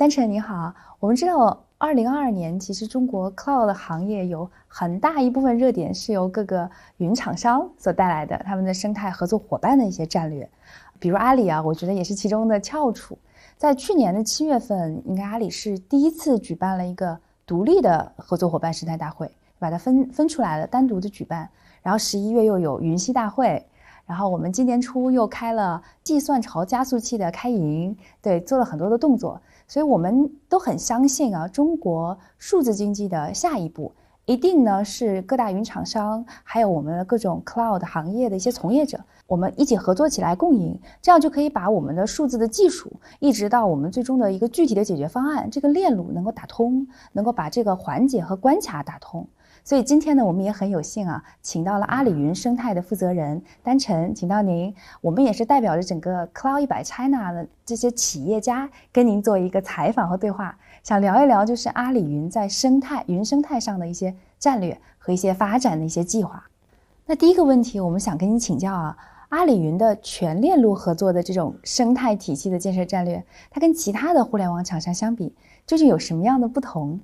[0.00, 10.48] 丹晨你好，我们知道，二零二二年其实中国 cloud 行业有很大一部分热点是由各个云厂商所带来的，他们的生态合作伙伴的一些战略，
[10.98, 13.18] 比如阿里啊，我觉得也是其中的翘楚。
[13.58, 21.46] 在去年的七月份，应该阿里是第一次举办了一个独立的合作伙伴生态大会，把它分分出来了，单独的举办。
[21.82, 23.62] 然后十一月又有云栖大会。
[24.10, 33.92] 然后我们今年初又开了计算潮加速器的开营，对，做了很多的动作，所以我们都很相信啊，中国数字经济的下一步
[34.24, 49.24] 一定呢是各大云厂商，还有我们的各种 cloud 行业的一些从业者，我们一起合作起来共赢，这样就可以把我们的数字的技术，一直到我们最终的一个具体的解决方案，这个链路能够打通，能够把这个环节和关卡打通。
[49.70, 54.74] 所以今天呢，我们也很有幸啊，请到了阿里云生态的负责人丹晨，请到您。
[55.00, 66.42] 我们也是代表着整个 Cloud 一百 China 的这些企业家，跟您做一个采访和对话，想聊一聊就是阿里云在生态云生态上的一些战略和一些发展的一些计划。
[67.06, 68.96] 那第一个问题，我们想跟您请教啊，
[69.28, 75.32] 阿里云的全链路合作的这种生态体系的建设战略，它跟其他的互联网厂商相比，
[75.64, 76.98] 究竟有什么样的不同？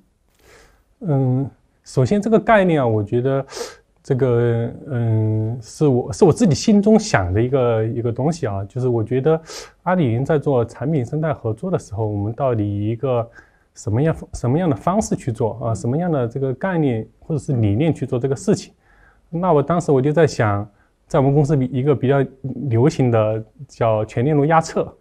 [0.99, 1.49] 嗯。
[1.87, 3.45] 首先，这个概念啊，我觉得，
[4.03, 9.41] 这个嗯，是我是我自己心中想的一个一个东西啊，就是我觉得
[9.83, 13.25] 阿里云在做产品生态合作的时候，我们到底一个
[13.73, 15.73] 什么样什么样的方式去做啊？
[15.73, 18.73] 什么样的这个概念或者是理念去做这个事情？
[19.29, 20.69] 那我当时我就在想，
[21.07, 22.21] 在我们公司比一个比较
[22.69, 24.93] 流行的叫全链路压测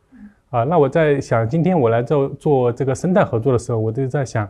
[0.51, 4.49] 啊，那我在想，今天我来做做这个生态合作的时候，我就在想。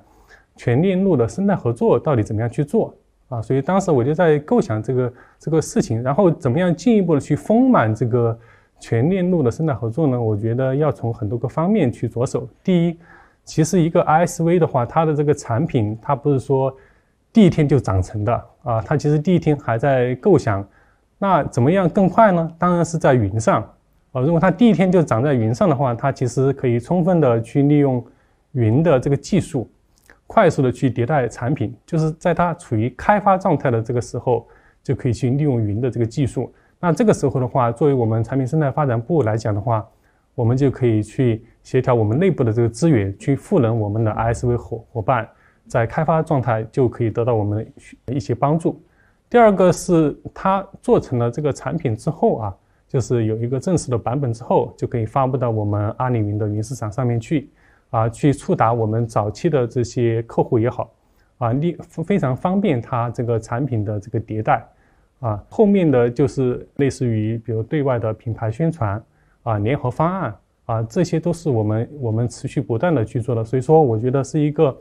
[0.56, 2.94] 全链路的生态合作到底怎么样去做
[3.28, 3.42] 啊？
[3.42, 8.36] 所以当时我就在构想这个这个事情，然后怎么样进一步的去丰满这个
[8.80, 10.20] 全链路的生态合作呢？
[10.20, 12.48] 我觉得要从很多个方面去着手。
[12.64, 12.98] 第一，
[13.44, 16.74] 其实一个 ISV 的话，它的这个产品它不是说
[17.32, 20.66] 第一天就长成的啊，它其实第一天还在构想。
[21.18, 22.50] 那怎么样更快呢？
[22.58, 23.62] 当然是在云上
[24.12, 24.20] 啊。
[24.20, 28.04] 如果它第一天就长在云上的话，它其实可以充分的去利用
[28.52, 29.68] 云的这个技术。
[30.26, 34.46] 快速的去迭代产品，就是在它处于开发状态的这个时候，
[34.82, 36.52] 就可以去利用云的这个技术。
[36.80, 39.86] 那这个时候的话，作为我们产品生态发展部来讲的话，
[40.34, 45.26] 我们就可以去协调我们内部的这个资源，去赋能我们的 ISV 伙伙伴，
[45.66, 47.66] 在开发状态就可以得到我们
[48.04, 48.82] 的一些帮助。
[49.30, 52.54] 第二个是它做成了这个产品之后啊，
[52.86, 57.48] 就是有一个正式的版本之后，就可以发布到我们阿里云的云市场上面去。
[57.90, 60.90] 啊，去触达我们早期的这些客户也好，
[61.38, 64.66] 啊，利非常方便他这个产品的这个迭代，
[65.20, 69.02] 啊，后面的就是类似于比如对外的品牌宣传，
[69.44, 70.36] 啊，联合方案，
[70.66, 73.44] 啊，这些都是我们我们持续不断的去做的。
[73.44, 74.76] 所以说，我觉得是一个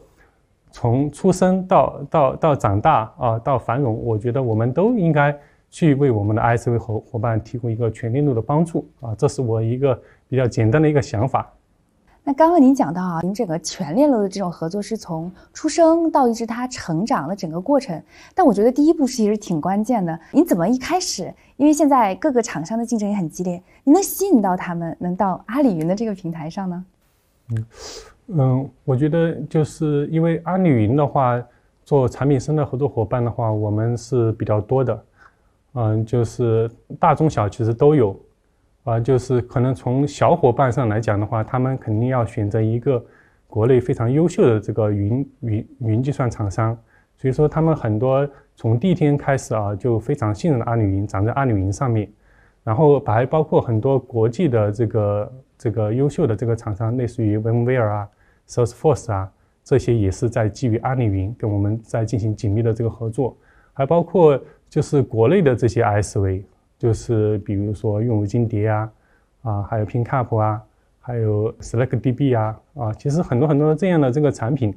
[0.72, 5.38] 从出生到到到长大啊，到繁荣，我觉得我们都应该
[5.70, 11.50] 去为我们的 ISV 伙伙伴提供一个全链路的帮助，啊，这是我一个比较简单的一个想法。
[12.28, 18.02] 那刚刚您讲到啊，您整个全链路的这种合作是从出生到一直它成长的整个过程，
[18.34, 20.20] 但我觉得第一步其实挺关键的。
[20.32, 21.32] 您怎么一开始？
[21.56, 26.86] 因为现在各个厂商的竞争也很激烈，您能吸引到他们能到阿里云的这个平台上呢？
[27.52, 27.66] 嗯
[28.30, 31.40] 嗯，我觉得就是因为阿里云的话，
[31.84, 35.06] 做产品生态合作伙伴的话，我们是比较多的，
[35.74, 36.68] 嗯，就是
[37.00, 38.20] 大中小其实都有。
[38.86, 43.04] 啊，就是可能从小伙伴上来讲的话，他们肯定要选择一个
[43.48, 46.78] 国内非常优秀的这个云云云计算厂商，
[47.18, 52.08] 所以说他们很多从第一天开始啊，就非常信任阿里云，长在阿里云上面，
[52.64, 58.08] 然后还包括很多国际的这个这个优秀的这个厂商，类似于 VMware 啊、
[58.48, 59.32] Salesforce 啊，
[59.64, 63.36] 这些也是在基于阿里云跟我们在进行紧密的这个合作，
[63.74, 66.44] 还包括就是国内的这些 ISV。
[66.86, 68.92] 就是比如说用友金蝶啊，
[69.42, 70.62] 啊，还有 PinCup 啊，
[71.02, 74.72] 还有 SelectDB 啊，啊，其实很多很多这样的这个产品，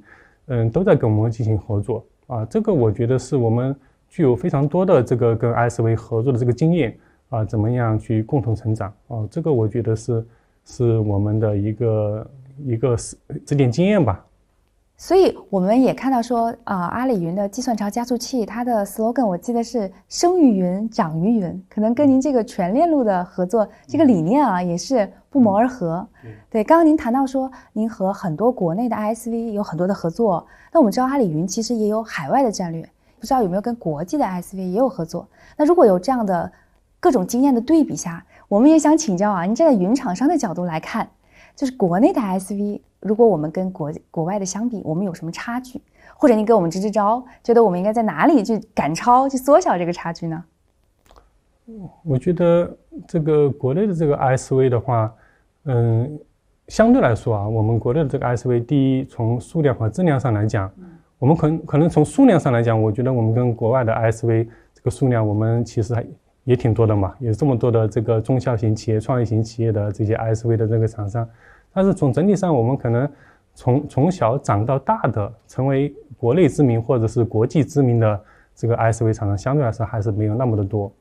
[0.47, 2.47] 嗯，都在跟我们进行合作啊。
[2.47, 3.77] 这个我觉得是我们
[4.09, 6.97] 具有非常多的这个跟 ISV 合作的这个经验
[7.29, 9.29] 啊，怎么样去共同成长啊？
[9.31, 10.27] 这个我觉得是
[10.65, 12.31] 是我们的一个
[12.65, 14.25] 一个是这点经验吧。
[15.01, 26.05] 所以我们也看到说啊，阿里云的计算超加速器，它的 slogan 我记得是“生于云，长于云”，可能跟您这个全链路的合作这个理念啊，也是不谋而合。
[26.51, 32.83] 对，刚刚您谈到说，您和很多国内的 ISV 有很多的合作，那我们知道阿里云其实也有海外的战略，
[33.21, 35.29] 不知道有没有跟国际的 ISV 也有合作？
[35.57, 36.51] 那如果有这样的
[36.99, 41.09] 各种经验的对比下，我们也想请教啊，您站在云厂商的角度来看，
[41.55, 42.81] 就是国内的 ISV。
[43.01, 45.81] 如果我们跟国国外的相比，我们有什么差距？
[46.17, 50.45] 或者你给我们支支招，觉得我们应该在哪里去赶超，去缩小这个差距呢？
[52.03, 55.15] 我觉得这个国内的这个 SV 的话，
[55.65, 56.19] 嗯，
[56.67, 60.69] 相对来说啊，我们国内的这个 SV，第一从数量和质量上来讲，
[61.19, 66.05] 我们可能可能从数量上来讲，我觉得我们跟国外的 SV 这个数量，我们其实还
[66.45, 71.29] 也挺多的嘛，有这么多的这个中小型企业、创业型企业的这些 SV 的这个厂商，
[71.73, 73.09] 但是从整体上，我们可能
[73.55, 78.21] 从从小长到大的，成为国内知名或者是国际知名的
[78.55, 80.93] 这个 ISV 厂商，相对来说还是没有那么的多。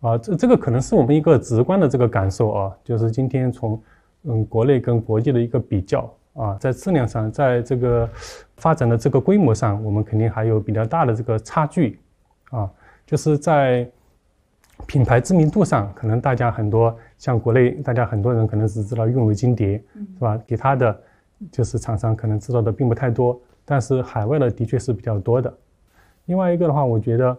[0.00, 3.80] 啊，这这个可能是我们一个直观的这个感受啊，就是今天从
[4.24, 8.08] 嗯国内跟国际的一个比较啊，在质量上，在这个
[8.56, 11.98] 发展的这个规模上，我们肯定还有比较大的这个差距
[12.50, 12.70] 啊，
[13.06, 13.88] 就是在
[14.86, 20.38] 品牌知名度上，可能大家很多像国内，大家很多人可能只知道运维金蝶，是吧？
[20.46, 21.00] 其他的
[21.50, 25.52] 就是厂商可能知道的并不太多，但是海外的的确是比较多的。
[26.26, 27.36] 另外一个的话，我觉得。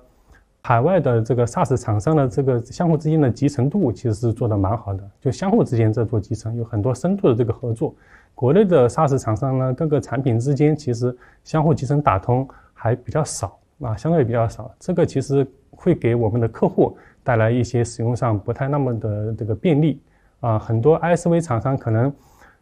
[0.63, 7.95] 海外的这个 SaaS 厂商的这个相互之间的集成度其实是做的蛮好的，就相互之间在做集成，有很多深度的这个合作。
[8.35, 14.69] 国内的 SaaS 厂商呢，各个产品之间其实相互集成打通还比较少啊，相对比较少。
[14.77, 16.97] 这个其实会给我们的客户
[17.27, 20.01] 带来一些使用上不太那么的这个便利
[20.39, 20.57] 啊。
[20.57, 22.13] 很多 ISV 厂商可能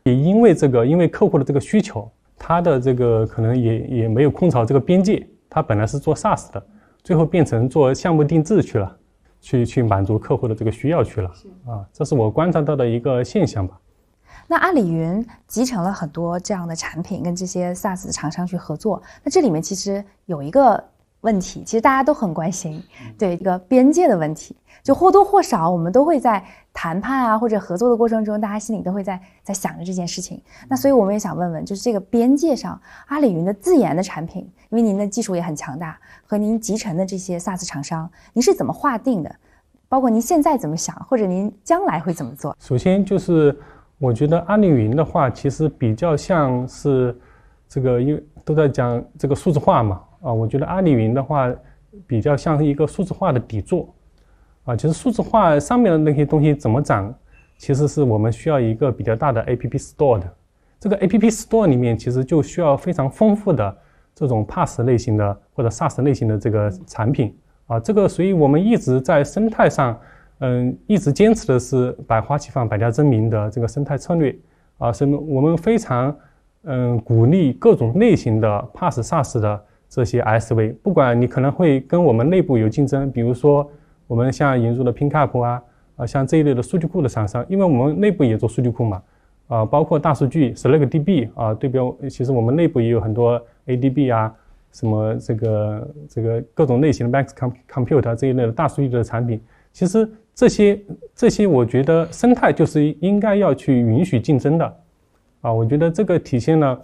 [0.01, 6.65] 也因为这个，因为客户的这个需求，他的这个可能也也没有空巢这个边界，他本来是做 SaaS 的。
[7.03, 8.97] 最后变成做项目定制去了，
[9.39, 11.29] 去去满足客户的这个需要去了
[11.67, 13.79] 啊，这是我观察到的一个现象吧。
[14.47, 19.01] 那阿里云集成了很多这样的产品，跟这些 SaaS 厂商去合作。
[19.23, 20.83] 那这里面其实有一个
[21.25, 22.81] 问题，其实大家都很关心，
[23.17, 24.55] 对一个边界的问题。
[24.83, 30.39] 就或多或少，我们都会在谈判啊或者合作的过程中，大家心里都会在在想着这件事情。
[30.69, 39.35] 那所以我们也想问问，就是这个边界上，阿里云的自研的产品，因为您的技术也很强大，和您集成的这些 SaaS 厂商，您是怎么划定的？
[39.89, 42.55] 包括您现在怎么想，或者您将来会怎么做？
[42.59, 43.57] 首先就是，
[43.97, 47.17] 我觉得阿里云的话，其实比较像是
[47.67, 51.53] 这个，因为都在讲这个数字化嘛，啊，我觉得阿里云的话，
[52.07, 53.93] 比较像是一个数字化的底座。
[54.63, 57.13] 啊，其实数字化上面的那些东西怎么涨，
[57.59, 60.33] 其实是我们需要一个比较大的 App Store 的。
[60.79, 63.77] 这个 App Store 里面其实就需要非常丰富的
[64.15, 67.37] 这种 Pass 类型的或者 SaaS 类型的这个产品
[67.67, 67.79] 啊。
[67.79, 69.95] 这个所以我们一直在生态上，
[70.39, 74.35] 嗯，一直坚持的是百花齐放、百家争鸣的这个生态策略
[74.79, 74.91] 啊。
[74.91, 75.15] 什么？
[75.19, 76.15] 我们非常
[76.63, 83.69] 嗯鼓励各种类型的 Pass SaaS 的这些 SV，不管你可能会跟我们内部有竞争，比如说。
[84.07, 85.63] 我们像引入的 PinCap 啊，
[85.95, 89.01] 啊像这一类的数据库的厂商，因为我们内部也做数据库嘛，
[89.47, 94.31] 啊包括大数据 SlackDB 啊对标，其实我们内部也有很多 ADB 啊，
[94.71, 97.29] 什么这个这个各种类型的 Max
[97.67, 99.41] Compute 这一类的大数据的产品，
[99.73, 100.79] 其实这些
[101.15, 104.77] 这些我觉得生态就是应该要去允许竞争的，
[105.41, 106.79] 啊我觉得这个体现了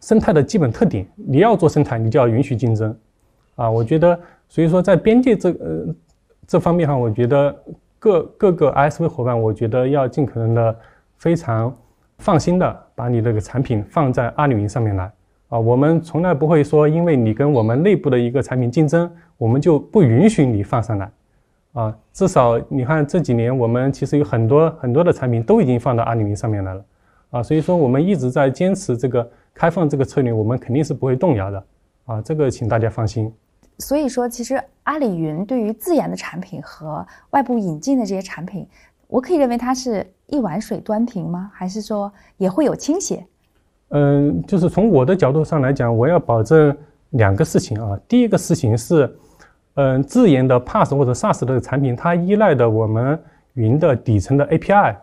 [0.00, 2.96] 生态的基本特点，你要做生态，你就要允许竞争，
[3.54, 4.18] 啊我觉得
[4.48, 5.94] 所以说在边界这呃。
[6.48, 7.52] 这方面哈，我觉得
[7.98, 10.76] 各各个 ISV 伙伴，我觉得要尽可能的
[11.16, 11.76] 非常
[12.18, 15.10] 放心的把你这个产品放在阿里云上面来
[15.48, 15.58] 啊。
[15.58, 21.10] 我们从来不会说，因为你跟我们内部的一个产品竞争，我们就不允许你放上来
[21.72, 21.98] 啊。
[22.12, 26.84] 至少你看这几年，我们其实有很多很多的产品都已经放到阿里云上面来了
[27.30, 27.42] 啊。
[27.42, 31.64] 所以说，我们一直在坚持这个开放这个策略，我们肯定是不会动摇的
[32.04, 32.20] 啊。
[32.20, 33.32] 这个请大家放心。
[33.78, 38.66] 所以说，其实阿里云对于自研的产品和外部引进的这些产品，
[39.06, 41.50] 我可以认为它是一碗水端平吗？
[41.54, 43.26] 还是说也会有倾斜？
[43.88, 46.76] 嗯，就是从我的角度上来讲，我要保证
[47.10, 47.98] 两个事情啊。
[48.08, 49.16] 第一个事情是，
[49.74, 53.18] 嗯，自研的 PaaS 或者 SaaS 的产品，它依赖的我们
[53.54, 54.96] 云的底层的 API，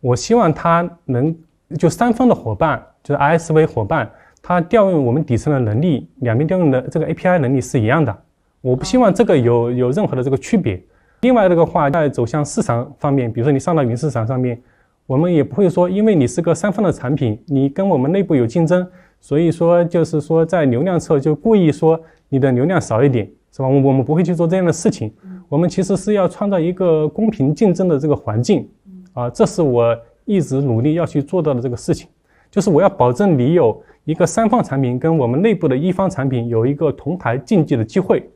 [0.00, 1.36] 我希望它能
[1.78, 4.10] 就三方的伙伴，就是 ISV 伙伴。
[4.42, 8.16] 它调用我们底层的能力，两边调用的这个 API 能力是一样的。
[8.60, 10.82] 我不希望这个有有任何的这个区别。
[11.20, 14.60] 另外的个话，在走向市场方面，比如说你上到云市场上面，
[15.06, 18.86] 我们也不会说，因为你是个三方的产品，你跟我们内部有竞争，
[19.20, 23.68] 所以说就是说在流量侧就故意说你的流量少一点，是吧？
[23.68, 25.12] 我们不会去做这样的事情。
[25.48, 28.68] 我们其实是要创造一个公平竞争的这个环境，
[29.12, 32.08] 啊，这是我一直努力要去做到的这个事情，
[32.50, 33.82] 就是我要保证你有。
[34.06, 38.30] 一个三方产品跟我们内部的一方产品有一个同台竞技的机会，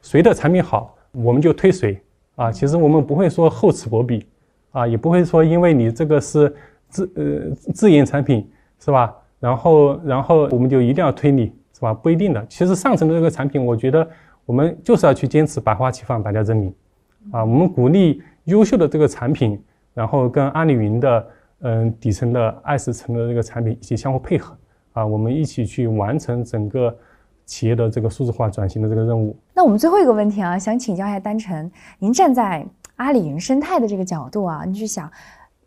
[0.00, 2.00] 谁的产品好，我们就推谁
[2.34, 2.50] 啊。
[2.50, 4.26] 其实我们不会说厚此薄彼
[4.70, 6.50] 啊，也不会说因为你这个是
[6.88, 8.50] 自呃自研产品
[8.80, 9.14] 是吧？
[9.38, 11.92] 然后然后我们就一定要推你，是吧？
[11.92, 12.42] 不一定的。
[12.48, 14.08] 其实上层的这个产品，我觉得
[14.46, 16.74] 我们就是要去坚持百花齐放，百家争鸣，
[17.32, 19.62] 啊，我们鼓励优秀的这个产品，
[19.92, 21.28] 然后跟阿里云的
[21.60, 24.56] 嗯底层的二十层的这个产品一起相互配合，
[24.92, 26.96] 啊，我们一起去完成整个。
[27.46, 29.36] 企业的这个数字化转型的这个任务。
[29.54, 31.70] 那我们最后一个问题啊，想请教一下丹晨，
[32.00, 35.08] 您站在阿里云生态的这个角度啊，你去想，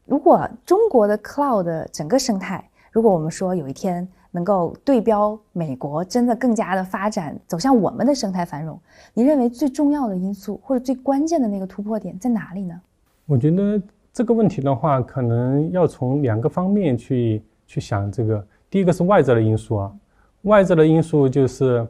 [0.06, 8.78] 如果中国的 cloud 整个生态，如果我们说有一天能够对标美国，真的更加的发展走向我们的生态繁荣，
[9.14, 12.78] 您认为最重要的因素或者最关键的那个突破点在哪里呢？
[13.26, 13.82] 我觉得
[14.20, 18.12] 这个问题的话，可能要从两个方面去去想。
[18.12, 19.96] 这个第一个是外在的因素啊。
[20.42, 21.88] 外在的因素就是，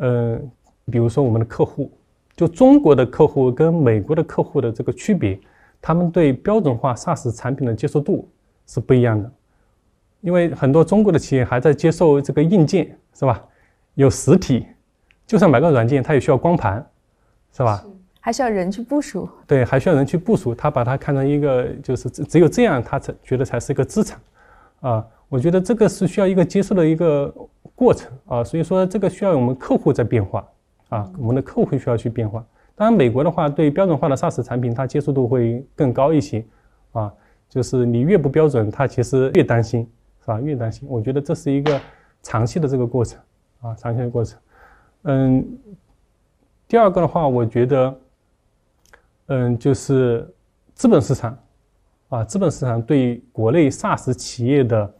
[0.00, 0.40] 呃，
[0.90, 1.92] 比如说我们的客户，
[2.34, 5.38] 就中国的客户跟美国的客户的这个区别，
[5.78, 8.26] 他们对标准化 SaaS 产品的接受度
[8.66, 9.30] 是不一样的。
[10.22, 13.44] 因为很多中国的企业还在接受这个硬件，是吧？
[13.92, 14.64] 有实体，
[15.26, 16.82] 就算买个软件，它也需要光盘，
[17.52, 17.84] 是吧？
[18.26, 19.28] 还需要人去部署。
[19.46, 20.52] 对，还需要人去部署。
[20.52, 24.20] 他把它看成一个，就是只只有这样，他才觉得才是一个资产，
[24.80, 25.06] 啊。
[25.28, 27.32] 我觉得这个是需要一个接受的一个
[27.76, 30.44] 过程啊，所以说这个需要我们客户在变化
[30.88, 32.44] 啊，我们的客户需要去变化。
[32.74, 36.44] 当然，美国的话对标准化的 SaaS 产品，它接受度会更高一些
[36.90, 37.12] 啊，
[37.48, 39.88] 就是你越不标准，它其实越担心，
[40.20, 40.40] 是吧？
[40.40, 40.88] 越担心。
[40.90, 41.80] 我觉得这是一个
[42.24, 43.20] 长期的这个过程
[43.60, 44.36] 啊，长期的过程。
[45.04, 45.46] 嗯，
[46.66, 47.96] 第二个的话，我觉得，
[49.26, 50.28] 嗯，就是
[50.74, 51.38] 资本市场
[52.08, 54.94] 啊，资本市场对国内 SaaS 企业的。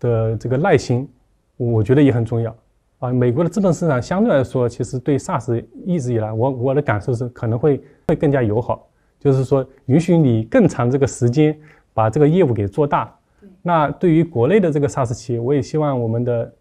[0.00, 1.08] 的这个耐心，
[1.56, 2.54] 我觉得也很重要
[2.98, 3.10] 啊。
[3.10, 8.86] 美国的资本市场相对来说，其实对 SaaS 一直以来，我我的感受是可能会会更加友好，
[9.18, 11.58] 就是说允许你更长这个时间
[11.94, 13.16] 把这个业务给做大。
[13.62, 16.52] 那对于国内的这个 SaaS 企业，我也希望我们的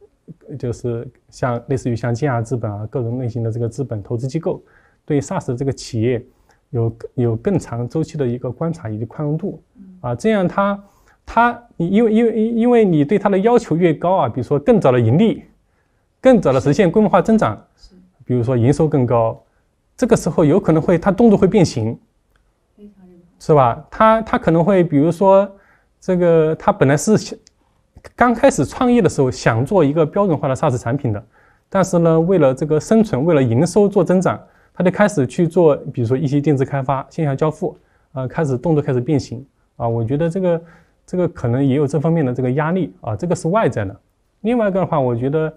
[0.58, 4.63] 就是像类似于像建亚资本啊，各种类型的这个资本投资机构，
[5.03, 6.24] 对 SaaS 这个企业
[6.74, 9.62] 有有更长周期的一个观察以及宽容度
[10.01, 10.77] 啊，这样它。
[11.25, 15.46] 它，因为因为因因为你对它的要求越高啊，比如说更早的盈利，
[16.20, 17.65] 更早的实现规模化增长，
[18.25, 19.42] 比如说营收更高，
[19.96, 21.98] 这个时候有可能会它动作会变形，
[23.39, 23.86] 是吧？
[23.89, 25.50] 它它可能会比如说
[26.01, 27.38] 这个它本来是
[28.18, 31.25] 刚开始创业的时候想做一个标准化的 SaaS 产品的，
[31.70, 34.38] 但是呢，为了这个生存，为了营收做增长，
[34.74, 37.77] 它就开始去做，比如说一些电子开发、线下交付，
[38.12, 40.62] 啊，开始动作开始变形啊，我觉得这个。
[41.06, 43.94] 这个可能也有这方面的这个压力啊，这个是外在的。
[44.39, 45.53] 另外一个的话，我觉得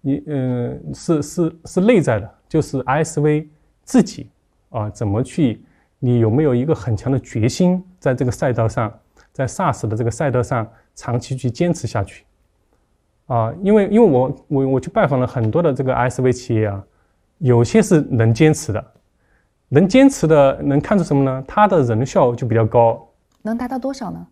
[0.00, 3.46] 你嗯是是是内在的，就是 ISV
[3.82, 4.30] 自己
[4.70, 5.60] 啊怎么去，
[5.98, 8.90] 你有没有一个很强的决心，在这个赛道上，
[9.34, 12.24] 在 SaaS 的这个赛道上长期去坚持下去
[13.26, 13.52] 啊？
[13.62, 16.82] 因为因为我我我去拜访了很多的这个 ISV 企业啊，
[17.38, 18.84] 有些是能坚持的，
[19.68, 21.44] 能坚持的能看出什么呢？
[21.46, 23.06] 它的人效就比较高，
[23.42, 24.26] 能达到多少呢？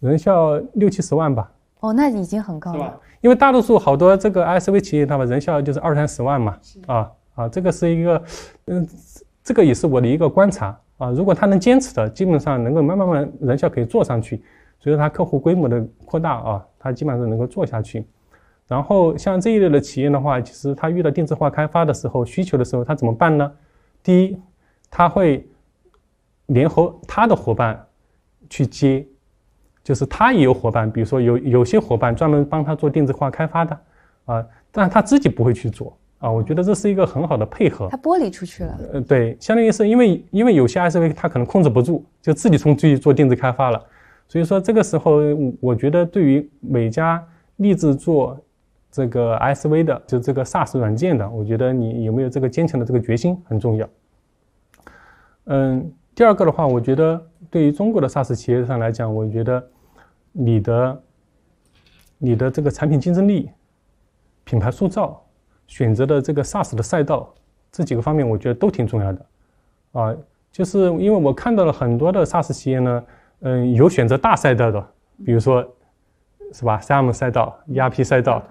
[0.00, 3.00] 人效六七十万吧，哦，那已经很高了。
[3.20, 6.58] 因为大多数好多这个 ISV 企业，他们人效就是二三十万嘛。
[6.86, 8.22] 啊啊，这个是一个，
[8.66, 8.86] 嗯，
[9.42, 11.10] 这个也是我的一个观察啊。
[11.10, 14.42] 如果他能坚持的，基本上能够慢慢慢人效可以做上去，
[14.80, 18.06] 随着他客户规模的扩大啊，他基本上能够做下去。
[18.68, 23.52] 然后像这一类的企业的话，其实他遇到定制化开发的时候需求的时候，他怎么办呢？
[24.02, 24.36] 第一，
[24.90, 25.46] 他会
[26.46, 27.86] 联合他的伙伴
[28.48, 29.06] 去接。
[29.84, 33.80] 就是他也有伙伴，比如说有有些伙伴专门帮他做定制化开发的，
[34.26, 36.30] 啊，但他自己不会去做啊。
[36.30, 37.88] 我觉得这是一个很好的配合。
[37.90, 38.78] 他剥离出去了。
[38.92, 43.84] 呃，对，相当于是因为因为有些 SV 他可能控制不住，就自己从自己做定制开发了。
[44.28, 45.16] 所以说这个时候，
[45.60, 47.20] 我觉得对于每家
[47.56, 48.38] 立志做
[48.92, 53.88] 这个 SV 的，就这个 SaaS 软件的，我觉得你有没有这个坚强的这个决心很重要。
[55.46, 57.20] 嗯，第二个的话，我觉得
[57.50, 59.60] 对于中国的 SaaS 企业上来讲，我觉得。
[60.34, 61.02] 你的、
[62.16, 63.50] 你的这个产品竞争力、
[64.44, 65.22] 品牌塑造、
[65.66, 67.34] 选择的这个 SaaS 的赛道，
[67.70, 69.26] 这几个方面我觉得都挺重要的。
[69.92, 70.16] 啊，
[70.50, 73.04] 就是因为我看到了很多的 SaaS 企业呢，
[73.40, 74.82] 嗯，有选择大赛道的，
[75.22, 75.62] 比如说，
[76.52, 78.42] 是吧？CRM 赛道、ERP 赛道，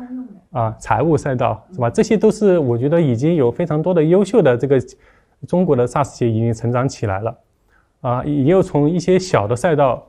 [0.52, 1.90] 啊，财务赛道，是吧？
[1.90, 4.78] 这些都是我觉得已经有非常多的优秀的这个
[5.48, 7.38] 中国的 SaaS 企业已经成长起来了。
[8.02, 10.06] 啊，也有从一些小的赛道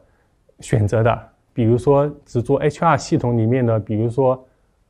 [0.60, 1.28] 选择的。
[1.54, 4.42] 比如说，只做 HR 系统里面的，比如说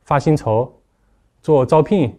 [0.03, 0.73] 发薪酬、
[1.41, 2.17] 做招聘，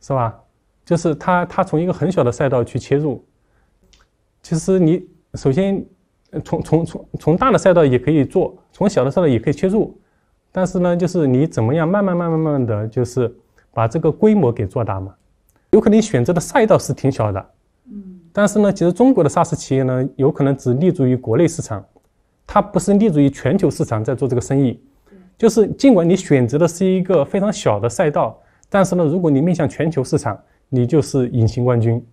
[0.00, 0.38] 是吧？
[0.84, 3.24] 就是他他从一个很小的赛道去切入。
[4.42, 5.82] 其实你首先
[6.44, 9.98] 从从从从大的赛道也可以做，从小的赛道也可以切入。
[10.50, 13.32] 但是呢，就是你怎么样慢慢慢慢慢慢的就是
[13.72, 15.14] 把这个规模给做大嘛。
[15.70, 17.46] 有可能你选择的赛道是挺小的，
[17.90, 21.84] 嗯，但是呢，其实中国的 SaaS 企业呢，有可能只立足于国内市场，
[22.46, 24.80] 它不是立足于全球市场在做这个生意。
[25.36, 28.36] 就是尽管你选择的是一个非常小的赛道，
[28.68, 30.36] 但是呢，如果你面向全球市场，
[30.68, 32.04] 你就是隐形冠军。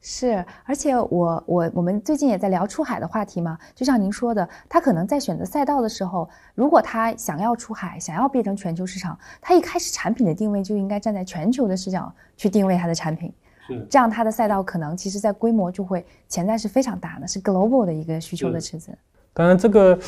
[0.00, 13.32] 是，而且我我我们最近也在聊出海的话题嘛，就像您说的，他可能在选择赛道的时候，如果他想要出海，想要变成全球市场，他一开始产品的定位就应该站在全球的视角去定位他的产品，
[13.66, 18.96] 是这样他的赛道可能其实在规模就会潜在是非常大的，是 global 的一个需求的池子。
[19.34, 19.98] 当然，这个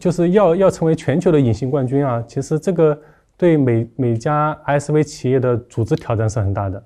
[0.00, 2.98] 就是要要成为全球的隐形冠军啊，其实这个
[3.36, 6.82] 对每每家 SV 企业的组织挑战是很大的。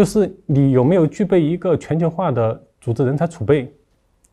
[0.00, 3.70] 就是你有没有具备一个全球化的组织人才储备？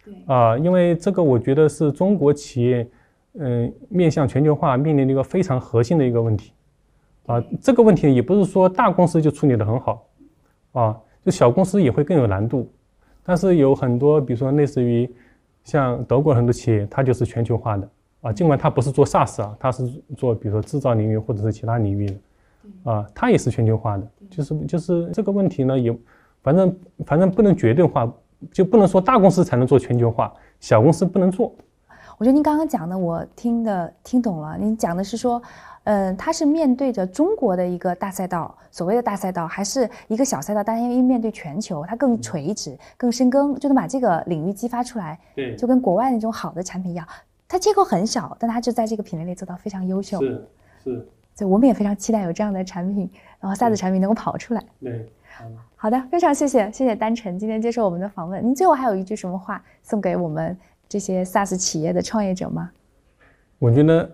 [0.01, 2.87] 对啊，因为这个我觉得是中国企业，
[3.33, 6.53] 嗯，面向全球化面临的一个非常核心的一个问题。
[7.25, 10.07] 啊，这个问题也不是说大公司就处理得很好，
[10.71, 12.71] 啊，就小公司也会更有难度。
[13.21, 15.13] 但是有很多，比如说类似于
[15.65, 17.89] 像德国很多企业，它就是全球化的
[18.21, 22.15] 啊，尽管它不是做 SaaS 啊，它是做比如说制造领域或者是其他领域的。
[22.83, 25.95] 啊，它也是全球化的，就是就是这个问题呢，也
[26.41, 28.11] 反正反正不能绝对化，
[28.51, 31.53] 就不能说大公司才能做全球化，小公司不能做。
[32.17, 35.39] 我觉得您刚刚讲的我听的听懂了，您讲的是说，
[35.83, 45.19] 嗯，它是面对着中国的一个大赛道，所谓的大赛道，还是一个小赛道，但因为面对全球，它更垂直、更深耕，就能把这个领域激发出来。
[45.35, 47.07] 对就跟国外那种好的产品一样，
[47.47, 50.19] 它接口很小，但它就在这个品类里做到非常优秀。
[50.19, 50.47] 是
[50.83, 51.07] 是，
[51.37, 53.07] 所以我们也非常期待有这样的产品，
[53.39, 54.63] 然后 SaaS 产品能够跑出来。
[54.81, 55.07] 对。
[55.75, 58.43] 好的，非常谢谢，谢谢丹晨今天接受我们的访问。
[58.43, 60.57] 您最后还有一句什么话送给我们
[60.89, 62.71] 这些 SaaS 企业的创业者吗？
[63.59, 64.09] 我觉得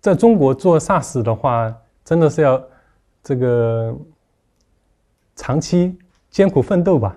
[0.00, 1.72] 在中国做 SaaS 的话，
[2.04, 2.60] 真的是要
[3.22, 3.96] 这个
[5.36, 5.96] 长期
[6.28, 7.16] 艰苦奋斗吧。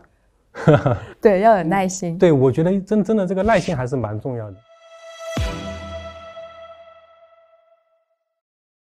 [1.20, 2.15] 对，要有耐心。
[2.20, 4.58] 对，我觉得真真的这个耐心还是蛮重要的。